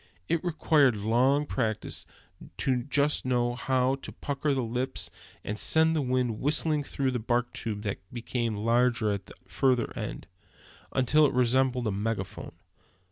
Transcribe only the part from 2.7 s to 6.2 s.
know just how to pucker up the lips, and send the